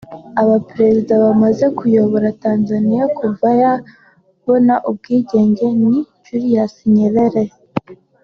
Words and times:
Abaperezida 0.41 1.13
bamaze 1.23 1.65
kuyobora 1.77 2.27
Tanzania 2.43 3.03
kuva 3.17 3.47
yabona 3.61 4.73
ubwigenge 4.89 5.65
ni 5.83 5.97
Julius 6.23 6.73
Nyerere 6.95 7.43